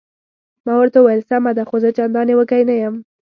[0.65, 2.95] ما ورته وویل: سمه ده، خو زه چندانې وږی نه یم.